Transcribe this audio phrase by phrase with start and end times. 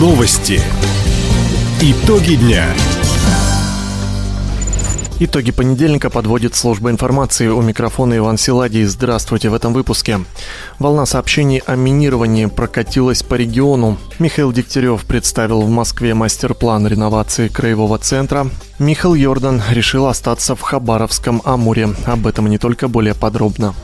[0.00, 0.62] Новости.
[1.82, 2.64] Итоги дня.
[5.18, 7.48] Итоги понедельника подводит служба информации.
[7.48, 8.84] У микрофона Иван Силадий.
[8.84, 10.20] Здравствуйте в этом выпуске.
[10.78, 13.98] Волна сообщений о минировании прокатилась по региону.
[14.18, 18.48] Михаил Дегтярев представил в Москве мастер-план реновации краевого центра.
[18.78, 21.90] Михаил Йордан решил остаться в Хабаровском Амуре.
[22.06, 23.74] Об этом не только более подробно.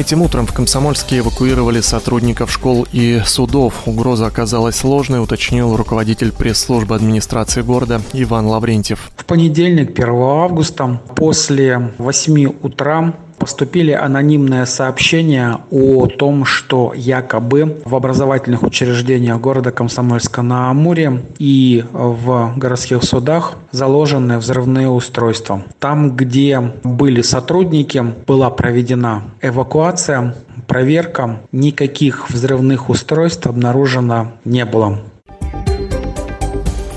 [0.00, 3.86] Этим утром в Комсомольске эвакуировали сотрудников школ и судов.
[3.86, 9.10] Угроза оказалась сложной, уточнил руководитель пресс-службы администрации города Иван Лаврентьев.
[9.14, 17.96] В понедельник, 1 августа, после 8 утра поступили анонимные сообщения о том, что якобы в
[17.96, 25.62] образовательных учреждениях города Комсомольска-на-Амуре и в городских судах заложены взрывные устройства.
[25.78, 30.34] Там, где были сотрудники, была проведена эвакуация,
[30.66, 35.00] проверка, никаких взрывных устройств обнаружено не было.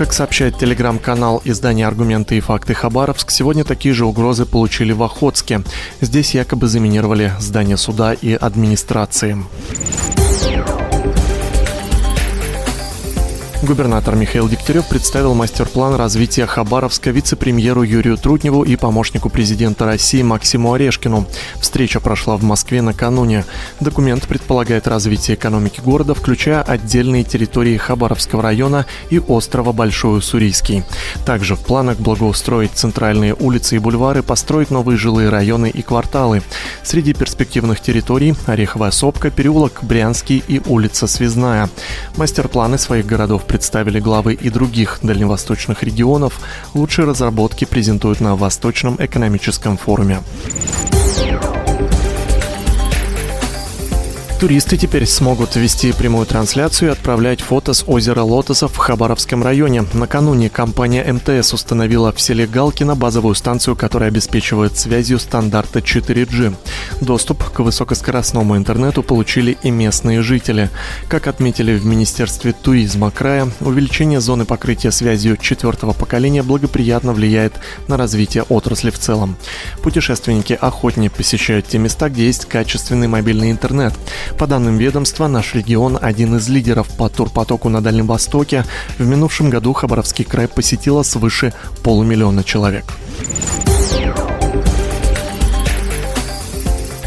[0.00, 5.60] Как сообщает телеграм-канал издания «Аргументы и факты Хабаровск», сегодня такие же угрозы получили в Охотске.
[6.00, 9.36] Здесь якобы заминировали здание суда и администрации.
[13.62, 20.72] Губернатор Михаил Дегтярев представил мастер-план развития Хабаровска вице-премьеру Юрию Трутневу и помощнику президента России Максиму
[20.72, 21.26] Орешкину.
[21.60, 23.44] Встреча прошла в Москве накануне.
[23.78, 30.82] Документ предполагает развитие экономики города, включая отдельные территории Хабаровского района и острова Большой Уссурийский.
[31.26, 36.42] Также в планах благоустроить центральные улицы и бульвары, построить новые жилые районы и кварталы.
[36.82, 41.68] Среди перспективных территорий– Ореховая сопка, переулок Брянский и улица Связная.
[42.16, 46.40] Мастер-планы своих городов представили главы и других дальневосточных регионов.
[46.72, 50.20] Лучшие разработки презентуют на Восточном экономическом форуме.
[54.40, 59.84] Туристы теперь смогут вести прямую трансляцию и отправлять фото с озера Лотосов в Хабаровском районе.
[59.92, 66.54] Накануне компания МТС установила в селе Галкино базовую станцию, которая обеспечивает связью стандарта 4G.
[67.02, 70.70] Доступ к высокоскоростному интернету получили и местные жители.
[71.08, 77.52] Как отметили в Министерстве туризма края, увеличение зоны покрытия связью четвертого поколения благоприятно влияет
[77.88, 79.36] на развитие отрасли в целом.
[79.82, 83.92] Путешественники охотнее посещают те места, где есть качественный мобильный интернет.
[84.38, 88.64] По данным ведомства, наш регион один из лидеров по турпотоку на Дальнем Востоке.
[88.98, 91.52] В минувшем году Хабаровский край посетило свыше
[91.82, 92.84] полумиллиона человек.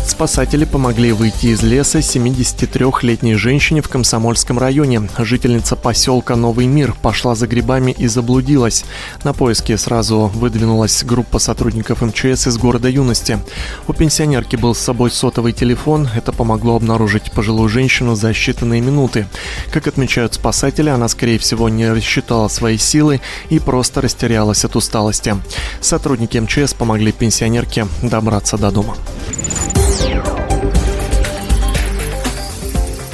[0.06, 5.10] Спасатели помогли выйти из леса 73-летней женщине в Комсомольском районе.
[5.18, 8.84] Жительница поселка Новый мир пошла за грибами и заблудилась.
[9.24, 13.40] На поиски сразу выдвинулась группа сотрудников МЧС из города Юности.
[13.88, 16.10] У пенсионерки был с собой сотовый телефон.
[16.14, 19.28] Это помогло обнаружить пожилую женщину за считанные минуты.
[19.72, 25.36] Как отмечают спасатели, она, скорее всего, не рассчитала свои силы и просто растерялась от усталости.
[25.82, 28.96] Сотрудники МЧС помогли пенсионерке добраться до дома.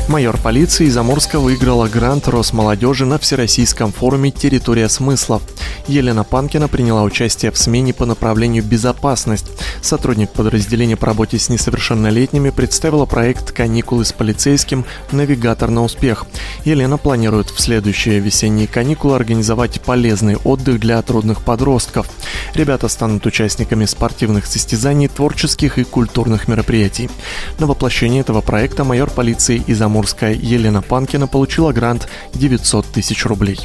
[0.09, 5.43] Майор полиции из Амурска выиграла грант Росмолодежи на Всероссийском форуме «Территория смыслов».
[5.87, 9.45] Елена Панкина приняла участие в смене по направлению «Безопасность».
[9.83, 14.83] Сотрудник подразделения по работе с несовершеннолетними представила проект «Каникулы с полицейским.
[15.11, 16.25] Навигатор на успех».
[16.65, 22.09] Елена планирует в следующие весенние каникулы организовать полезный отдых для трудных подростков.
[22.55, 27.11] Ребята станут участниками спортивных состязаний, творческих и культурных мероприятий.
[27.59, 33.25] На воплощение этого проекта майор полиции из Амурска Амурская Елена Панкина получила грант 900 тысяч
[33.25, 33.59] рублей.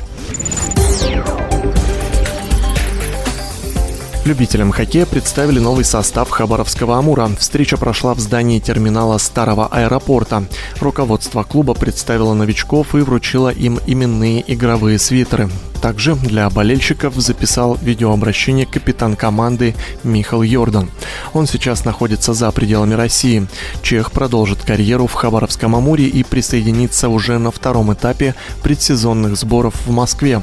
[4.25, 7.31] Любителям хоккея представили новый состав Хабаровского «Амура».
[7.39, 10.43] Встреча прошла в здании терминала старого аэропорта.
[10.81, 15.49] Руководство клуба представило новичков и вручило им именные игровые свитеры.
[15.85, 20.91] Также для болельщиков записал видеообращение капитан команды Михаил Йордан.
[21.35, 23.47] Он сейчас находится за пределами России.
[23.83, 29.91] Чех продолжит карьеру в Хабаровском Амуре и присоединится уже на втором этапе предсезонных сборов в
[29.91, 30.43] Москве.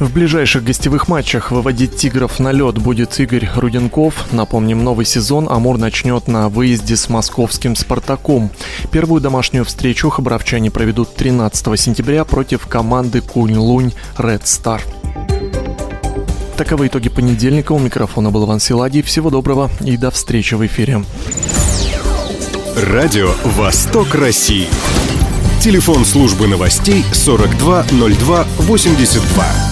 [0.00, 4.26] В ближайших гостевых матчах выводить «Тигров» на лед будет Игорь Руденков.
[4.32, 8.50] Напомним, новый сезон Амур начнет на выезде с московским «Спартаком».
[8.90, 14.79] Первую домашнюю встречу хабаровчане проведут 13 сентября против команды Кунь-Лунь «Ред Стар».
[16.60, 17.72] Таковы итоги понедельника.
[17.72, 19.00] У микрофона был Иван Силадий.
[19.00, 21.02] Всего доброго и до встречи в эфире.
[22.76, 24.68] Радио «Восток России».
[25.62, 29.69] Телефон службы новостей 420282.